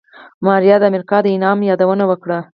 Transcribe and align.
ماريا 0.45 0.75
د 0.79 0.83
امريکا 0.91 1.17
د 1.21 1.27
انعام 1.35 1.59
يادونه 1.69 2.03
وکړه. 2.11 2.39